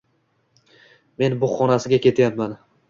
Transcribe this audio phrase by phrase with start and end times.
[1.23, 2.63] Men bug 'xonasiga ketyapman